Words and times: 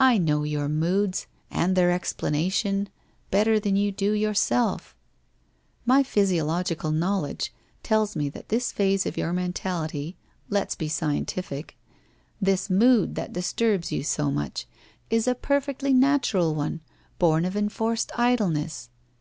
I 0.00 0.18
know 0.18 0.42
your 0.42 0.68
moods, 0.68 1.28
and 1.48 1.76
their 1.76 1.96
explana 1.96 2.50
tion, 2.52 2.88
better 3.30 3.60
than 3.60 3.76
you 3.76 3.92
do 3.92 4.10
yourself. 4.10 4.96
My 5.86 6.02
physiological 6.02 6.90
knowl 6.90 7.26
edge 7.26 7.54
tells 7.84 8.16
me 8.16 8.28
that 8.30 8.48
this 8.48 8.72
phase 8.72 9.06
of 9.06 9.16
your 9.16 9.32
mentality— 9.32 10.16
let's 10.50 10.74
be 10.74 10.88
scientific!— 10.88 11.76
this 12.40 12.70
mood 12.70 13.14
that 13.14 13.32
disturbs 13.34 13.92
you 13.92 14.02
so 14.02 14.32
much, 14.32 14.66
is 15.10 15.28
a 15.28 15.34
perfectly 15.36 15.92
natural 15.92 16.56
one, 16.56 16.80
born 17.20 17.44
of 17.44 17.56
enforced 17.56 18.10
idleness. 18.18 18.88